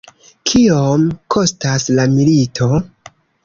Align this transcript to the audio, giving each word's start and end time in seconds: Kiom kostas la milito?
Kiom 0.51 1.03
kostas 1.37 1.87
la 2.01 2.09
milito? 2.17 2.75